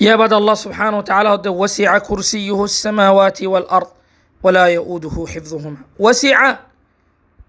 يا 0.00 0.16
بعد 0.16 0.32
الله 0.32 0.54
سبحانه 0.54 0.98
وتعالى 0.98 1.42
وسع 1.46 1.98
كرسيه 1.98 2.64
السماوات 2.64 3.42
والأرض 3.42 3.86
ولا 4.42 4.66
يؤوده 4.66 5.26
حفظهما. 5.28 5.76
وسع 5.98 6.56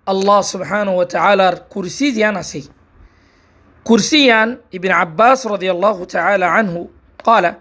الله 0.09 0.41
سبحانه 0.41 0.95
وتعالى 0.95 1.61
كرسي 1.69 2.11
زيانسي 2.11 2.69
كرسيا 3.83 4.61
ابن 4.75 4.91
عباس 4.91 5.47
رضي 5.47 5.71
الله 5.71 6.05
تعالى 6.05 6.45
عنه 6.45 6.87
قال 7.23 7.55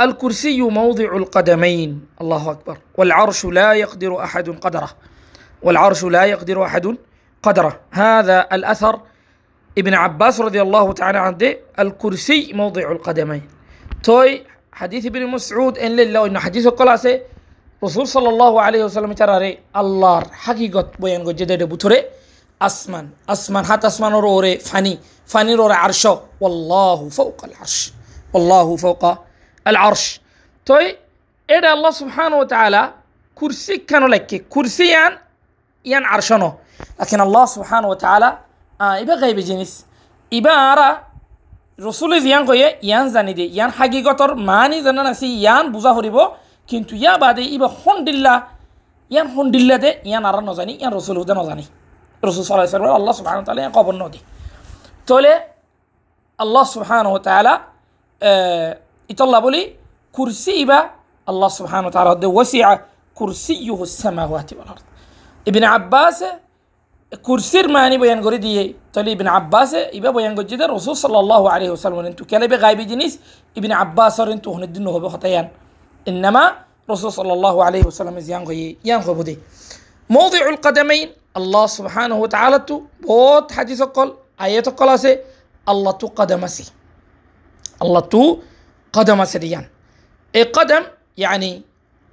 الكرسي 0.00 0.62
موضع 0.62 1.16
القدمين. 1.16 2.06
الله 2.20 2.50
أكبر. 2.50 2.78
والعرش 2.94 3.44
لا 3.44 3.72
يقدر 3.72 4.24
أحد 4.24 4.48
قدره. 4.48 4.90
والعرش 5.62 6.04
لا 6.04 6.24
يقدر 6.24 6.64
أحد 6.64 6.96
قدره. 7.42 7.80
هذا 7.90 8.48
الأثر 8.52 9.00
ابن 9.78 9.94
عباس 9.94 10.40
رضي 10.40 10.62
الله 10.62 10.92
تعالى 10.92 11.18
عنه 11.18 11.56
الكرسي 11.78 12.52
موضع 12.52 12.92
القدمين. 12.92 13.53
توي 14.04 14.44
حديث 14.72 15.06
ابن 15.06 15.26
مسعود 15.26 15.78
إن 15.78 15.96
لله 15.96 16.26
إن 16.26 16.38
حديث 16.38 16.68
قلاسه 16.68 17.20
رسول 17.84 18.08
صلى 18.08 18.28
الله 18.28 18.60
عليه 18.62 18.84
وسلم 18.84 19.12
ترى 19.12 19.58
الله 19.76 20.22
حقيقة 20.32 20.86
بيان 20.98 21.24
جدد 21.24 21.62
بطره 21.62 22.04
أسمان 22.62 23.08
أسمان 23.28 23.64
حتى 23.64 23.86
أسمان 23.86 24.12
روري 24.12 24.58
فاني 24.58 24.98
فاني 25.26 25.54
روري 25.54 25.74
عرشه 25.74 26.22
والله 26.40 27.08
فوق 27.08 27.44
العرش 27.44 27.92
والله 28.32 28.76
فوق 28.76 29.18
العرش. 29.66 30.20
توي 30.66 30.96
إذا 31.50 31.72
الله 31.72 31.90
سبحانه 31.90 32.36
وتعالى 32.36 32.92
كرسي 33.34 33.76
كانوا 33.76 34.08
لك 34.08 34.44
كرسيان 34.48 35.18
ين 35.84 36.04
عرشنو 36.04 36.52
لكن 37.00 37.20
الله 37.20 37.44
سبحانه 37.44 37.88
وتعالى 37.88 38.38
آه 38.80 39.00
إبا 39.00 39.14
غيب 39.14 39.38
جنس 39.38 39.86
إبا 40.32 40.50
أرى 40.50 41.13
রসুলে 41.78 42.18
জিয়ান 42.24 42.42
কয়ে 42.48 42.68
ইয়ান 42.88 43.06
জানি 43.14 43.32
দে, 43.38 43.44
ইয়ান 43.56 43.70
হাগিগতর 43.78 44.30
মানি 44.50 44.78
জানা 44.86 45.02
নাসি 45.06 45.26
ইয়ান 45.42 45.64
বুঝা 45.74 45.92
হরিব 45.96 46.18
কিন্তু 46.70 46.92
ইয়া 47.02 47.14
বাদে 47.22 47.44
ইবা 47.56 47.68
হন্ডিল্লা 47.82 48.34
ইয়ান 49.12 49.26
হন্ডিল্লা 49.34 49.76
দে, 49.84 49.90
ইয়ান 50.08 50.22
আর 50.28 50.36
নজানি, 50.48 50.72
ইয়ান 50.80 50.92
রসুল 50.98 51.16
হুদে 51.20 51.34
নজানি। 51.40 51.64
রসুল 52.28 52.42
সাল্লাহ 52.46 52.68
সাল্লাম 52.76 52.96
আল্লাহ 53.00 53.14
সুবহান 53.18 53.38
তালা 53.48 53.60
ইয়ান 53.62 53.72
কবর 53.78 53.94
নদী। 54.02 54.20
তলে 55.08 55.32
আল্লাহ 56.42 56.64
সুবহান 56.74 57.06
তালা 57.28 57.54
ইতল্লা 59.12 59.38
বলি 59.46 59.62
কুরসি 60.16 60.52
ইবা 60.64 60.80
আল্লাহ 61.30 61.48
সুবহান 61.58 61.84
তালা 61.94 62.10
হদ্দে 62.14 62.28
ওসিয়া 62.38 62.70
কুরসি 63.18 63.54
ইউ 63.66 63.74
হুসামাওয়াতি 63.80 64.52
ওয়াল 64.56 64.68
আরদ। 64.72 64.86
ইবনে 65.48 65.66
আব্বাস 65.78 66.18
كرسير 67.22 67.68
ماني 67.68 67.98
بيان 67.98 68.20
غوري 68.20 68.38
دي 68.38 68.76
تولي 68.92 69.12
ابن 69.12 69.28
عباس 69.28 69.76
يبقى 69.92 70.12
بيان 70.12 70.34
جد 70.34 70.62
الرسول 70.62 70.96
صلى 70.96 71.18
الله 71.18 71.50
عليه 71.50 71.70
وسلم 71.70 71.98
إنتو 71.98 72.24
كلا 72.24 72.46
بغايب 72.46 72.80
جنيس 72.80 73.18
ابن 73.58 73.72
عباس 73.72 74.20
انتو 74.20 74.52
هندنه 74.52 74.98
بخطيان 74.98 75.48
إنما 76.08 76.52
رسول 76.90 77.12
صلى 77.12 77.32
الله 77.32 77.64
عليه 77.64 77.82
وسلم 77.86 78.18
يانغو 78.18 78.52
يانغو 78.84 79.22
دي 79.22 79.38
موضع 80.10 80.48
القدمين 80.48 81.08
الله 81.36 81.66
سبحانه 81.66 82.16
وتعالى 82.16 82.58
تو 82.58 82.82
بوت 83.02 83.52
حديث 83.52 83.82
قل 83.82 84.14
آيات 84.40 84.68
قلاسة 84.68 85.18
الله 85.68 85.90
تو 85.90 86.06
قدم 86.06 86.46
سي 86.46 86.64
الله 87.82 88.00
تو 88.00 88.38
قدمسي 88.92 89.38
ديان. 89.38 89.64
إي 90.36 90.42
قدم 90.42 90.82
يعني 91.16 91.62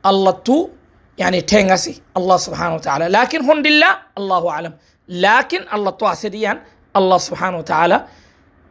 الله 0.06 0.32
تو 0.32 0.70
يعني 1.18 1.42
تنغسي 1.42 2.02
الله 2.18 2.38
سبحانه 2.38 2.76
وتعالى. 2.76 3.08
لكن 3.08 3.40
هند 3.42 3.66
الله 3.66 3.98
الله 4.18 4.50
أعلم. 4.50 4.74
لكن 5.08 5.66
الله 5.74 5.92
تو 5.92 6.08
أسريان 6.08 6.62
الله 6.96 7.18
سبحانه 7.18 7.58
وتعالى 7.58 8.06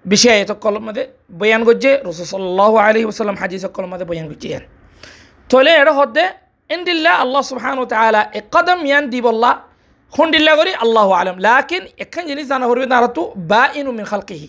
بشيء 0.04 0.32
يتقول 0.32 0.80
ماذا؟ 0.82 1.06
بيان 1.28 1.64
قجة 1.64 2.02
رسول 2.06 2.26
صلى 2.26 2.42
الله 2.42 2.80
عليه 2.80 3.04
وسلم 3.04 3.36
حديث 3.36 3.64
يقول 3.64 3.86
ماذا؟ 3.86 4.04
بيان 4.04 4.28
قجة 4.32 4.68
تولي 5.48 5.70
يرى 5.70 5.90
هده 5.90 6.36
عند 6.70 6.88
الله 6.88 7.22
الله 7.22 7.42
سبحانه 7.42 7.80
وتعالى 7.80 8.20
قدم 8.50 8.86
ين 8.86 9.10
دي 9.10 9.20
بالله. 9.20 9.60
هون 10.20 10.34
الله 10.34 10.54
غري 10.54 10.74
الله 10.82 11.12
أعلم. 11.12 11.36
لكن 11.40 11.88
يكن 11.98 12.26
جنس 12.26 12.52
أنا 12.52 12.66
هو 12.66 12.74
نارتو 12.74 13.32
بائن 13.36 13.86
من 13.86 14.04
خلقه. 14.04 14.48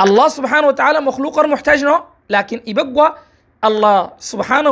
الله 0.00 0.28
سبحانه 0.28 0.66
وتعالى 0.66 1.00
مخلوق 1.00 1.40
محتاج 1.40 1.84
له 1.84 2.04
لكن 2.30 2.60
يبقى 2.66 3.16
الله 3.64 4.10
سبحانه 4.18 4.70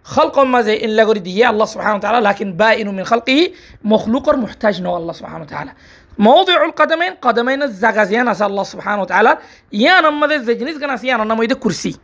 وتعالى 0.00 0.32
النظام 0.32 0.32
سيستم 0.32 0.32
الله 0.32 0.32
خلق 0.32 0.38
ما 0.38 0.62
زي 0.62 0.84
إن 0.84 0.96
لغري 0.96 1.20
دي 1.20 1.48
الله 1.48 1.64
سبحانه 1.64 1.96
وتعالى 1.96 2.28
لكن 2.28 2.52
بائن 2.52 2.88
من 2.88 3.04
خلقه 3.04 3.50
مخلوق 3.84 4.34
محتاج 4.34 4.82
له 4.82 4.96
الله 4.96 5.12
سبحانه 5.12 5.44
وتعالى 5.44 5.72
موضع 6.18 6.64
القدمين 6.64 7.12
قدمين 7.12 7.62
الزغازيان 7.62 8.28
أسأل 8.28 8.46
الله 8.46 8.62
سبحانه 8.62 9.02
وتعالى 9.02 9.38
يان 9.72 10.04
أما 10.04 10.26
ذي 10.26 10.38
زجنيس 10.38 10.78
كان 10.78 10.90
أسيان 10.90 11.20
أنا 11.20 11.44
يد 11.44 11.52
كرسي 11.52 11.98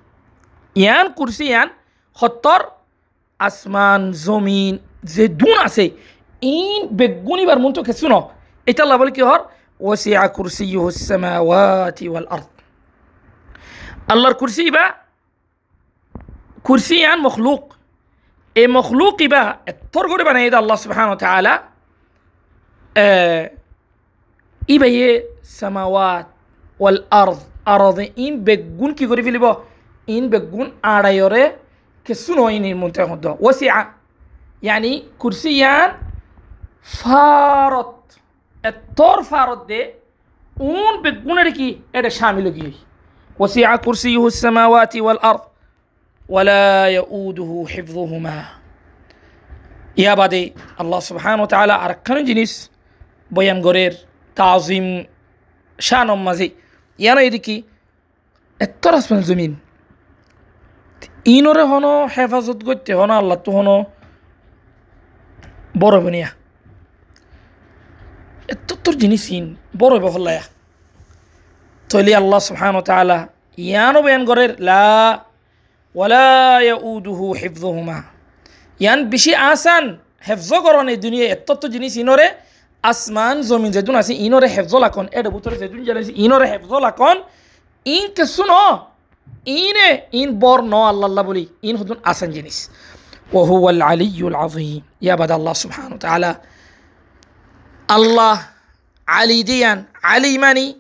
يان 0.77 1.09
كرسي 1.09 1.47
يان 1.47 1.71
خطر 2.15 2.83
আসমান 3.41 4.13
জমিন 4.13 4.79
যে 5.03 5.29
দুন 5.29 5.57
আছে 5.67 5.85
ইন 6.43 6.81
বেগুনি 6.99 7.47
বার 7.47 7.59
মন্ত্র 7.65 7.83
কে 7.87 7.93
শুনো 7.93 8.21
এটা 8.67 8.83
আল্লাহ 8.83 8.99
বলে 8.99 9.13
কি 9.17 9.23
হর 9.29 9.41
ওসিয়া 9.81 10.29
কুরসি 10.37 10.67
সামাওয়াতি 11.09 12.09
ওয়াল 12.09 12.27
আরদ 12.35 12.53
আল্লাহর 14.13 14.37
কুরসি 14.41 14.71
বা 14.77 14.85
কুরসি 16.63 17.05
আন 17.13 17.19
মখলুক 17.27 17.63
এই 18.57 18.69
মখলুক 18.77 19.17
ইবা 19.27 19.43
এত্তর 19.71 20.05
করে 20.11 20.23
বানাই 20.29 20.51
আল্লাহ 20.63 20.79
সুবহান 20.85 21.09
তাআলা 21.25 21.53
ইবা 24.75 24.87
ইয়ে 24.97 25.11
সামাওয়াত 25.59 26.27
ওয়াল 26.81 26.99
আরদ 27.21 27.41
আরদ 27.75 27.99
ইন 28.27 28.35
বেগুন 28.47 28.91
কি 28.99 29.05
করে 29.11 29.23
ফেলিব 29.27 29.47
ইন 30.09 30.25
বেগুন 30.33 30.67
আড়াইরে 30.95 31.45
كسنو 32.07 32.49
إني 32.49 32.75
منتهى 32.75 33.37
وسع 33.41 33.87
يعني 34.63 35.05
كرسيان 35.19 35.91
فارط 36.83 38.19
الطور 38.65 39.23
فارط 39.23 39.67
دي 39.67 39.87
اون 40.61 41.03
بتقول 41.03 41.37
لكي 41.37 41.81
ايه 41.95 42.09
شامل 42.09 42.49
كي 42.49 42.73
وسع 43.39 43.77
كرسيه 43.77 44.27
السماوات 44.27 44.97
والأرض 44.97 45.41
ওয়ালাউদুহু 46.34 47.56
হিফজুহুমা 47.74 48.38
ইহা 50.02 50.14
বাদে 50.16 50.44
আল্লাহ 50.82 51.00
সুবহান 51.00 51.40
ও 51.40 51.46
তালা 51.46 51.76
আরেকখানো 51.86 52.22
জিনিস 52.30 52.52
বয়ানগরের 53.34 53.94
তাজিম 54.38 54.86
শাহনম 55.80 56.20
মাঝি। 56.28 56.48
ইয়ানো 57.00 57.22
এদিকে 57.28 57.56
এত 58.60 58.84
রাসমান 58.88 59.22
জমিন। 59.30 59.52
ইনরে 61.36 61.64
হনো, 61.72 61.94
হেফাজত 62.18 62.60
করতে 62.66 62.92
হনো, 63.00 63.14
আল্লাহ 63.14 63.38
তো 63.46 63.52
হনো 63.52 63.76
বড় 65.82 65.98
বনিয়া। 66.02 66.30
এত 68.54 68.70
তোর 68.84 68.96
জিনিস 69.02 69.24
ইন, 69.38 69.46
বড় 69.78 69.96
বহল্লায়া। 70.00 70.44
তৈলি 71.90 72.12
আল্লাহ 72.22 72.40
সুহান 72.50 72.76
ও 72.76 72.82
তালা 72.82 73.20
ইয়ানো 73.58 74.00
বয়ানগরের 74.06 74.52
লা 74.60 74.84
ওয়ালা 75.95 76.31
ইয়াউদুহু 76.67 77.27
হিফযুহুমা 77.43 77.99
ইয়ান 78.81 79.01
বেশি 79.13 79.33
আসান 79.51 79.85
হেফজ 80.29 80.51
করন 80.67 80.87
এই 80.93 80.99
দুনিয়া 81.05 81.27
এত 81.35 81.49
তো 81.63 81.67
জিনিস 81.75 81.93
ইনরে 82.03 82.27
আসমান 82.85 83.37
জমিন 83.49 83.71
যেদুন 83.77 83.97
আছে 84.03 84.13
ইনরে 84.27 84.49
হেফজ 84.55 84.73
লাকন 84.85 85.07
এর 85.19 85.27
ভিতরে 85.35 85.57
যেদুন 85.63 85.81
জানাইছে 85.89 86.13
ইনরে 86.25 86.47
হেফজ 86.53 86.73
লাকন 86.87 87.17
ইন 87.87 88.05
কে 88.17 88.25
শুনো 88.37 88.63
ইনে 89.59 89.89
ইন 90.21 90.29
বর 90.43 90.59
ন 90.73 90.75
আল্লাহ 90.91 91.07
আল্লাহ 91.11 91.25
বলি 91.31 91.45
ইন 91.69 91.75
হতুন 91.81 91.99
আসান 92.11 92.31
জিনিস 92.37 92.59
وهو 93.33 93.71
العلي 93.71 94.19
العظيم 94.23 94.83
يا 95.03 95.15
بد 95.15 95.33
الله 95.33 95.53
سبحانه 95.55 95.95
وتعالى 95.95 96.37
الله 97.89 98.37
علي 99.09 99.43
ديان 99.43 99.85
علي 100.05 100.39
ماني 100.39 100.77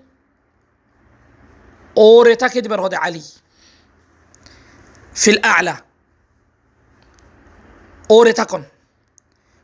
أوري 1.96 2.34
تاكد 2.34 2.68
برهد 2.68 2.94
علي 2.94 3.22
في 5.17 5.29
الأعلى. 5.31 5.77
أوري 8.11 8.33
تكن 8.33 8.63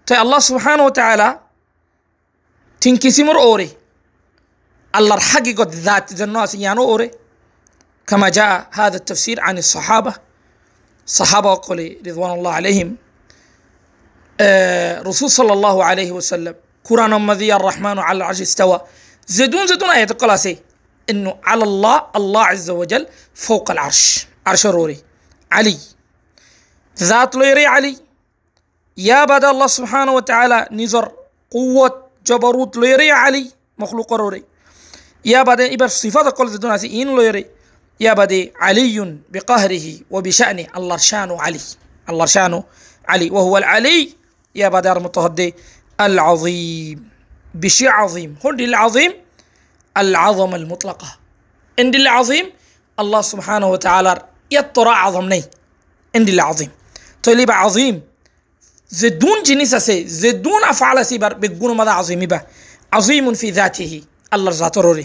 تي 0.06 0.22
الله 0.22 0.40
سبحانه 0.40 0.84
وتعالى 0.86 1.40
تنكسمر 2.82 3.38
أوري. 3.38 3.70
الله 4.96 5.16
الحقيقة 5.16 5.68
ذات 5.70 6.14
جنوس 6.14 6.56
يانو 6.56 6.84
أوري. 6.84 7.12
كما 8.08 8.30
جاء 8.30 8.68
هذا 8.72 8.96
التفسير 8.96 9.42
عن 9.42 9.58
الصحابة. 9.58 10.14
صحابة 11.06 11.52
وقولي 11.52 12.02
رضوان 12.08 12.32
الله 12.32 12.52
عليهم. 12.52 12.98
آه 14.40 15.02
رسول 15.02 15.30
صلى 15.30 15.54
الله 15.54 15.84
عليه 15.84 16.12
وسلم. 16.12 16.56
قرآن 16.84 17.22
مذي 17.22 17.54
الرحمن 17.54 18.00
على 18.00 18.18
العرش 18.18 18.42
استوى. 18.42 18.82
زدون 19.28 19.68
زدون 19.68 19.90
آية 19.90 20.08
القلاسي. 20.12 20.58
إنه 21.10 21.40
على 21.44 21.64
الله 21.64 22.08
الله 22.16 22.46
عز 22.46 22.70
وجل 22.70 23.08
فوق 23.36 23.72
العرش. 23.72 24.28
عرش 24.48 24.66
روري 24.66 25.13
علي. 25.54 25.78
ذاتلو 27.00 27.44
يري 27.44 27.66
علي. 27.66 27.98
يا 28.98 29.26
بدا 29.26 29.52
الله 29.52 29.68
سبحانه 29.68 30.12
وتعالى 30.12 30.68
نزر 30.72 31.12
قوة 31.52 32.08
جبروت 32.26 32.78
لو 32.78 32.84
يري 32.84 33.12
علي. 33.12 33.52
مخلوق 33.78 34.14
روري. 34.14 34.44
يا 35.26 35.44
بدا 35.44 35.74
إبر 35.74 35.88
صفات 35.88 36.26
قول 36.38 36.50
ذدنا 36.50 36.76
إن 36.76 37.08
لو 37.08 37.22
يري 37.22 37.46
يا 38.00 38.14
بدا 38.14 38.52
علي 38.56 39.18
بقهره 39.30 40.00
وبشأنه 40.12 40.68
الله 40.78 40.98
شانه 40.98 41.42
علي. 41.42 41.60
الله 42.10 42.26
شانه 42.26 42.64
علي. 43.08 43.30
وهو 43.30 43.58
العلي. 43.58 44.14
يا 44.56 44.68
بدا 44.70 44.94
متهدي 44.94 45.56
العظيم. 46.02 47.10
بشي 47.54 47.88
عظيم. 47.88 48.36
هند 48.46 48.62
العظيم. 48.62 49.14
العظم 49.98 50.56
المطلقة. 50.56 51.18
عند 51.80 51.96
العظيم. 51.96 52.52
الله 53.00 53.22
سبحانه 53.22 53.68
وتعالى 53.70 54.33
মুতলাকা 54.43 54.55
এন্ডিল 54.55 54.81
আজিম 54.81 54.81
আল্লাহ 54.81 54.87
সুবহানাহু 54.89 54.89
ওয়া 54.89 54.89
তাআলার 54.89 54.89
ইয়াত্তরা 54.89 54.95
আজম 55.07 55.27
নেই 55.29 55.43
এন্ডিল 56.15 56.41
আজিম 56.41 56.71
তৈলি 57.23 57.45
বা 57.47 57.55
আজিম 57.55 57.95
যে 58.93 59.09
দুন 59.11 59.37
জিনিস 59.43 59.71
আছে 59.75 60.05
যে 60.05 60.31
দুন 60.33 60.61
আফাল 60.65 60.97
আছে 60.99 61.15
এবার 61.15 61.33
বেগুন 61.35 61.73
মাদা 61.73 61.93
আজিমি 61.95 62.27
বা 62.27 62.39
আজিমুন 62.93 63.35
ফি 63.35 63.49
জাতিহি 63.53 64.01
আল্লাহর 64.33 64.57
জাতরে 64.59 65.05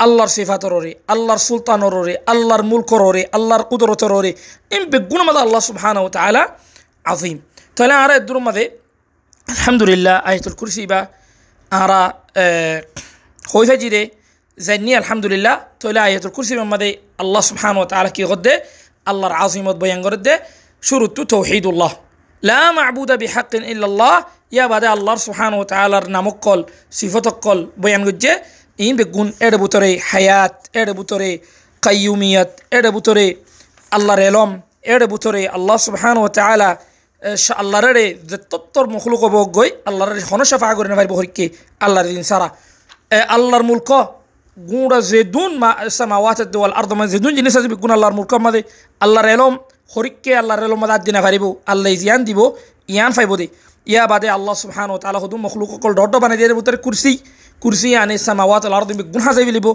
আল্লাহর 0.00 0.28
সিফাতরে 0.28 0.92
আল্লাহর 1.08 1.38
সুলতানরে 1.38 2.14
আল্লাহর 2.26 2.62
মুলকরে 2.62 3.22
আল্লাহর 3.32 3.64
কুদরতরে 3.64 4.32
ইম 4.70 4.82
বেগুন 4.84 5.20
মাদা 5.22 5.40
আল্লাহ 5.40 5.60
সুবহানাহু 5.60 6.04
ওয়া 6.04 6.10
তাআলা 6.10 6.42
আজিম 7.04 7.38
তাহলে 7.76 7.94
আর 7.94 8.10
এদুর 8.10 8.38
মাদে 8.38 8.64
আলহামদুলিল্লাহ 9.48 10.16
আয়াতুল 10.24 10.54
কুরসি 10.54 10.86
বা 10.86 11.00
আরা 11.72 12.02
হইফা 13.42 13.76
জানি 14.57 14.91
আলহামদুলিল্লাহ 15.01 15.55
তাহলে 15.79 15.99
আয়াতুল 16.07 16.33
কুরসি 16.35 16.53
মাদে 16.73 16.89
আল্লাহ 17.23 17.41
সুবহানাহু 17.49 17.81
ওয়া 17.81 17.89
তাআলা 17.91 18.09
কি 18.15 18.23
গদ্দে, 18.31 18.53
আল্লাহর 19.09 19.35
আজিমত 19.43 19.75
বয়ান 19.81 19.99
করে 20.05 20.33
শুরুতু 20.87 21.21
তৌহিদুল্লাহ। 21.33 21.91
লা 22.49 22.61
মাবুদা 22.77 23.15
বিহাক্কিন 23.23 23.63
ইল্লাল্লাহ, 23.73 24.15
ইয়া 24.55 24.65
বাদে 24.73 24.87
আল্লাহর 24.95 25.21
সুবহানাহু 25.27 25.59
ওয়া 25.61 25.69
তাআলার 25.73 26.05
নামকল, 26.15 26.59
সিফতকল 26.99 27.59
বয়ান 27.81 28.01
গজ্জে 28.07 28.33
ইন 28.85 28.93
বেগুন, 28.99 29.27
এর 29.45 29.55
বুতরে 29.61 29.89
হায়াত, 30.09 30.55
এর 30.81 30.89
বুতরে 30.97 31.29
কাইয়ুমিয়াত, 31.85 32.51
এর 32.77 32.85
বুতরে 32.95 33.25
আল্লাহর 33.95 34.21
এলম, 34.29 34.51
এর 34.93 35.01
বুতরে 35.11 35.41
আল্লাহ 35.55 35.77
সুবহানাহু 35.87 36.23
ওয়া 36.25 36.33
তাআলা 36.39 36.69
আল্লাহরে 37.61 38.05
যে 38.29 38.37
তত্তর 38.51 38.85
মুখলুক 38.95 39.23
গই 39.57 39.69
আল্লাহর 39.89 40.11
হনসাফা 40.29 40.67
করে 40.77 40.87
নেবার 40.91 41.07
বহরিকে 41.11 41.45
আল্লাহর 41.85 42.07
দিন 42.11 42.23
সারা। 42.31 42.47
আল্লাহর 43.35 43.65
মুলক 43.69 43.91
গুঁড়া 44.57 44.99
জেদুন 45.11 45.51
মা 45.61 45.69
সামাওয়াত 45.97 46.39
দেওয়াল 46.53 46.71
আর 46.73 46.85
দমা 46.85 47.05
জেদুন 47.13 47.33
জিনিস 47.37 47.53
আছে 47.57 47.69
গুণ 47.75 47.91
আল্লাহর 47.95 48.15
মুলক 48.17 48.33
মাদে 48.45 48.61
আল্লাহর 49.01 49.27
এলম 49.35 49.53
হরিককে 49.93 50.31
আল্লাহর 50.41 50.61
এলম 50.67 50.79
মাদার 50.83 51.01
দিনা 51.07 51.21
পারিব 51.25 51.43
আল্লাহ 51.71 51.91
জিয়ান 52.01 52.21
দিব 52.27 52.39
ইয়ান 52.89 53.11
ফাইব 53.17 53.31
দে 53.39 53.47
ইয়া 53.87 54.03
বাদে 54.11 54.27
আল্লাহ 54.37 54.55
সুবহান 54.63 54.89
ও 54.91 54.95
তালা 54.97 55.19
হুদুম 55.23 55.39
মখলুক 55.45 55.69
অকল 55.75 55.91
ডট 55.99 56.13
বানাই 56.23 56.37
দিয়ে 56.39 56.55
ভিতরে 56.59 56.77
কুরসি 56.85 57.13
কুরসি 57.61 57.89
আনে 58.01 58.15
সামাওয়াত 58.27 58.63
আল্লাহর 58.67 58.85
তুমি 58.89 59.03
গুণ 59.05 59.21
হাজাই 59.27 59.45
লিব 59.57 59.67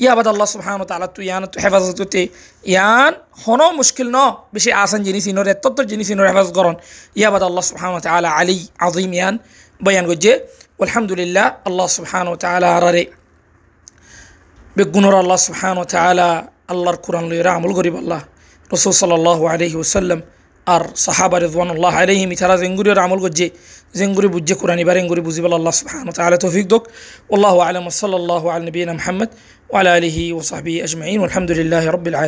ইয়া 0.00 0.12
বাদ 0.18 0.26
আল্লাহ 0.26 0.48
সুবহান 0.54 0.78
ও 0.82 0.84
তালা 0.84 1.06
তু 1.16 1.20
ইয়ান 1.22 1.42
হেফাজত 1.62 1.92
করতে 2.00 2.22
ইয়ান 2.64 3.12
হনো 3.42 3.66
মুশকিল 3.80 4.08
ন 4.16 4.18
বেশি 4.54 4.70
আসান 4.82 5.00
জিনিস 5.08 5.24
ইনোর 5.30 5.48
এত্তর 5.54 5.84
জিনিস 5.92 6.06
ইনোর 6.14 6.26
হেফাজত 6.30 6.52
করন 6.58 6.74
ইয়া 7.16 7.28
বাদ 7.34 7.42
আল্লাহ 7.42 7.64
সুবহান 7.70 7.90
ও 7.96 8.00
তালা 8.00 8.30
আলী 8.38 8.58
আজিম 8.80 9.12
ইয়ান 9.18 9.34
বয়ান 9.80 10.04
গজ্জে 10.10 10.32
আলহামদুলিল্লাহ 10.80 11.46
আল্লাহ 11.68 11.86
সুবহান 11.96 12.26
ও 12.28 12.34
তালা 12.36 12.68
আরারে 12.76 13.02
বেগুনর 14.76 15.14
আল্লাহ 15.22 15.38
সুহান 15.48 15.78
তালা 15.94 16.28
আল্লাহর 16.72 16.98
কোরআন 17.04 17.24
লইরা 17.30 17.50
আমল 17.58 17.72
গরিব 17.78 17.94
আল্লাহ। 18.02 18.20
রসুল 18.74 18.92
সাল্লাহ 19.02 19.40
আলহি 19.54 19.76
ওসাল্লাম 19.82 20.20
আর 20.74 20.82
সাহাবা 21.06 21.36
রেদওয়ানুল্লাহ 21.44 21.94
আলহিম 22.04 22.28
ইতারা 22.34 22.56
জেঙ্গুরির 22.62 22.98
আমল 23.06 23.20
গজ্জে 23.24 23.46
জেঙ্গুরি 23.98 24.28
বুঝে 24.34 24.54
কোরআন 24.60 24.78
এবার 24.84 24.96
এঙ্গুরি 25.02 25.22
বুঝিবাল 25.28 25.52
আল্লাহ 25.58 25.74
সুহান 25.82 26.06
তালা 26.16 26.38
তৌফিক 26.44 26.66
দোক। 26.72 26.82
আল্লাহ 27.34 27.54
আলম। 27.68 27.86
সাল্লাহ 28.02 28.42
আল 28.54 28.62
নবীন 28.68 28.90
মহম্মদ 28.98 29.30
ওয়ালা 29.70 29.90
আলহি 29.98 30.24
ওসাহবি 30.38 30.74
আজমাইন। 30.86 31.20
আলহামদুলিল্লাহ 31.28 31.84
রবিল 31.96 32.16